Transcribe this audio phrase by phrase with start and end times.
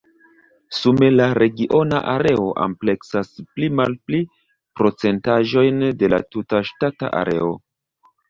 [0.75, 4.23] Sume la regiona areo ampleksas pli-malpli
[4.81, 7.53] procentaĵojn de la tuta ŝtata areo.